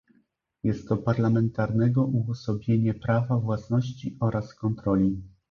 [0.63, 5.21] Jest to parlamentarnego uosobienie prawa własności oraz kontroli